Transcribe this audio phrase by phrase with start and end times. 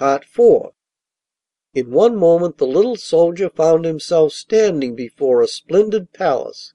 [0.00, 0.72] IV
[1.72, 6.74] In one moment the little soldier found himself standing before a splendid palace.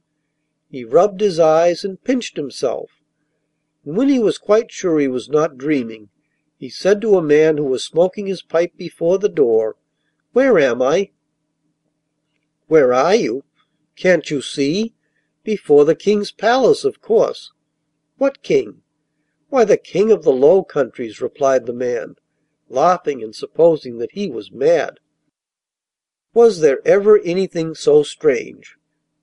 [0.72, 2.92] He rubbed his eyes and pinched himself,
[3.84, 6.08] and when he was quite sure he was not dreaming,
[6.58, 9.76] he said to a man who was smoking his pipe before the door,
[10.32, 11.12] 'Where am I?'
[12.70, 13.44] 'Where are you?
[13.98, 14.94] Can't you see?
[15.44, 17.52] Before the King's palace, of course.'
[18.18, 18.82] 'What King?'
[19.50, 22.16] 'Why, the King of the Low Countries,' replied the man,
[22.70, 25.00] laughing and supposing that he was mad.
[26.34, 28.78] Was there ever anything so strange?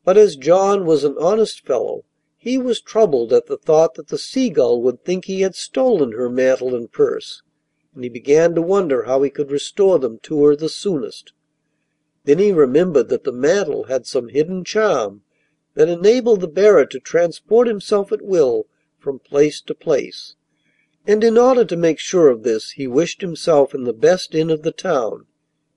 [0.04, 2.04] But as John was an honest fellow,
[2.37, 6.28] he was troubled at the thought that the Seagull would think he had stolen her
[6.28, 7.42] mantle and purse,
[7.95, 11.32] and he began to wonder how he could restore them to her the soonest.
[12.24, 15.23] Then he remembered that the mantle had some hidden charm
[15.74, 18.66] that enabled the bearer to transport himself at will
[18.98, 20.37] from place to place,
[21.09, 24.51] and in order to make sure of this he wished himself in the best inn
[24.51, 25.27] of the town.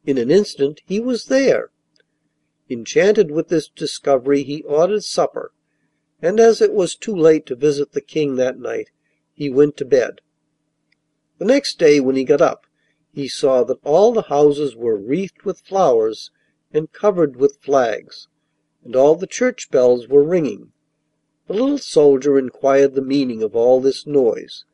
[0.06, 1.70] In an instant he was there.
[2.68, 5.52] Enchanted with this discovery he ordered supper,
[6.22, 8.90] and as it was too late to visit the King that night
[9.34, 10.22] he went to bed.
[11.38, 12.66] The next day when he got up
[13.12, 16.32] he saw that all the houses were wreathed with flowers
[16.74, 18.28] and covered with flags,
[18.84, 20.72] and all the church bells were ringing.
[21.48, 24.66] The little soldier inquired the meaning of all this noise,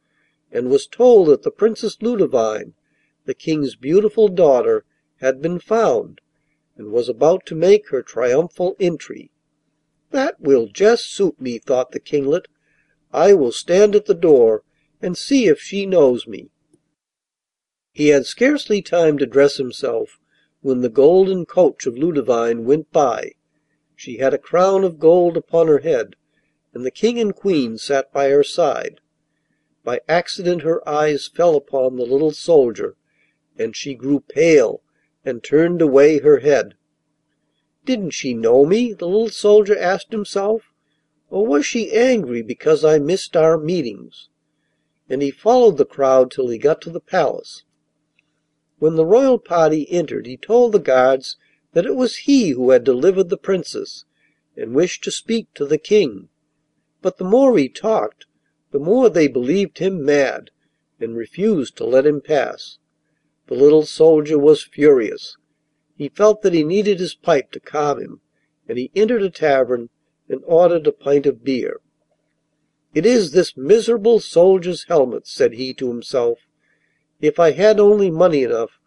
[0.55, 2.75] and was told that the Princess Ludovine,
[3.25, 4.85] the King's beautiful daughter,
[5.17, 6.21] had been found,
[6.77, 9.31] and was about to make her triumphal entry.
[10.11, 12.47] 'That will just suit me,' thought the Kinglet.
[13.11, 14.63] 'I will stand at the door
[15.01, 16.49] and see if she knows me.'
[17.91, 20.19] He had scarcely time to dress himself
[20.61, 23.33] when the golden coach of Ludovine went by.
[23.93, 26.15] She had a crown of gold upon her head,
[26.73, 29.01] and the King and Queen sat by her side.
[29.85, 32.95] By accident her eyes fell upon the little soldier,
[33.55, 34.81] and she grew pale
[35.23, 36.73] and turned away her head.
[37.85, 40.73] Didn't she know me, the little soldier asked himself,
[41.29, 44.27] or was she angry because I missed our meetings?
[45.07, 47.63] And he followed the crowd till he got to the palace.
[48.79, 51.37] When the royal party entered he told the guards
[51.73, 54.05] that it was he who had delivered the Princess,
[54.57, 56.29] and wished to speak to the King.
[57.03, 58.25] But the more he talked,
[59.13, 60.51] they believed him mad,
[60.99, 62.77] and refused to let him pass.
[63.47, 65.37] The little soldier was furious.
[65.97, 68.19] He felt that he needed his pipe to calm him,
[68.67, 69.91] and he entered a tavern
[70.27, 71.79] and ordered a pint of beer.
[72.93, 76.39] 'It is this miserable soldier's helmet,' said he to himself.
[77.21, 78.77] 'If I had only money enough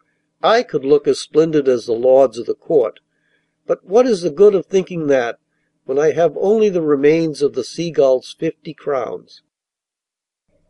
[0.43, 2.99] I could look as splendid as the lords of the court,
[3.65, 5.39] but what is the good of thinking that
[5.85, 9.41] when I have only the remains of the Seagull's fifty crowns?'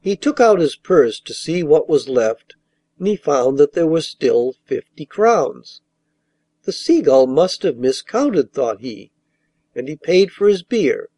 [0.02, 2.56] He took out his purse to see what was left,
[2.98, 5.82] and he found that there were still fifty crowns.
[6.64, 9.12] 'The Seagull must have miscounted,' thought he,
[9.76, 11.10] and he paid for his beer.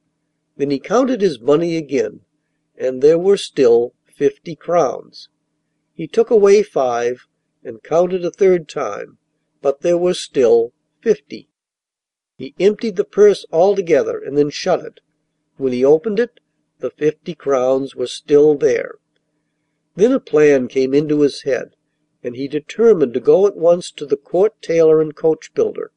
[0.58, 2.22] Then he counted his money again,
[2.76, 5.30] and there were still fifty crowns.
[5.94, 7.28] He took away five
[7.64, 9.20] and counted a third time,
[9.62, 11.50] but there were still fifty.
[12.36, 15.02] He emptied the purse altogether and then shut it.
[15.58, 16.40] When he opened it
[16.82, 18.96] the fifty crowns were still there.
[19.96, 21.76] Then a plan came into his head,
[22.24, 25.92] and he determined to go at once to the Court tailor and coach builder.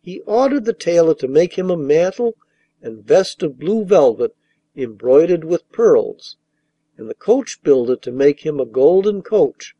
[0.00, 2.36] He ordered the tailor to make him a mantle
[2.80, 4.36] and vest of blue velvet
[4.76, 6.36] embroidered with pearls,
[6.96, 9.74] and the coach builder to make him a golden coach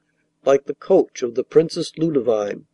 [0.44, 2.66] like the coach of the Princess Ludovine.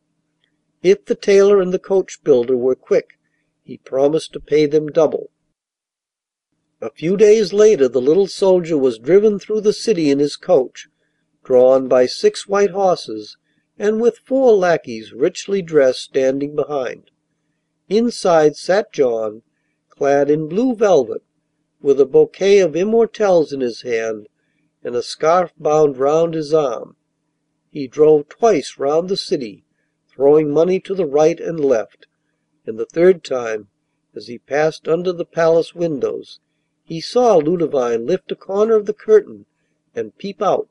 [0.82, 3.18] If the tailor and the coach builder were quick
[3.64, 5.30] he promised to pay them double.
[6.80, 10.88] A few days later the little soldier was driven through the city in his coach,
[11.44, 13.36] drawn by six white horses
[13.78, 17.12] and with four lackeys richly dressed standing behind.
[17.88, 19.42] Inside sat John,
[19.88, 21.22] clad in blue velvet,
[21.80, 24.28] with a bouquet of immortelles in his hand
[24.82, 26.96] and a scarf bound round his arm.
[27.70, 29.64] He drove twice round the city,
[30.08, 32.08] throwing money to the right and left,
[32.66, 33.68] and the third time,
[34.14, 36.40] as he passed under the palace windows,
[36.86, 39.46] he saw Ludovine lift a corner of the curtain
[39.94, 40.68] and peep out